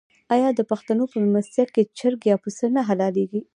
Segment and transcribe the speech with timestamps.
[0.35, 3.41] آیا د پښتنو په میلمستیا کې چرګ یا پسه نه حلاليږي؟